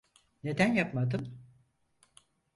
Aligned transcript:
Neden 0.43 0.73
yapmadın? 0.73 1.41